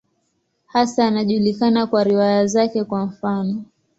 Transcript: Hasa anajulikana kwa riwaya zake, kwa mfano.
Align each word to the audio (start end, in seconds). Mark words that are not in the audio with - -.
Hasa 0.67 1.07
anajulikana 1.07 1.87
kwa 1.87 2.03
riwaya 2.03 2.47
zake, 2.47 2.83
kwa 2.83 3.05
mfano. 3.05 3.63